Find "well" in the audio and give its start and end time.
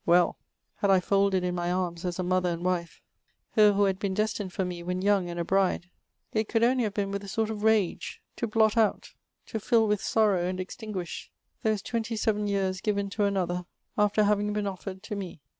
0.03-0.39